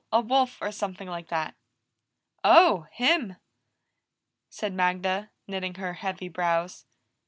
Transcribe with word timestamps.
A 0.11 0.19
wolf, 0.19 0.59
or 0.63 0.71
something 0.71 1.07
like 1.07 1.27
that." 1.27 1.53
"Oh, 2.43 2.87
him!" 2.89 3.35
said 4.49 4.73
Magda, 4.73 5.29
knitting 5.45 5.75
her 5.75 5.93
heavy 5.93 6.27
brows. 6.27 6.87